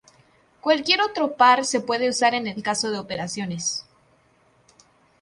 [0.61, 3.85] Cualquier otro par se puede usar en el caso de operaciones.